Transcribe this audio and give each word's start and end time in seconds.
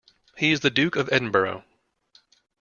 He 0.35 0.51
is 0.51 0.61
the 0.61 0.71
Duke 0.71 0.95
of 0.95 1.09
Edinburgh. 1.13 1.63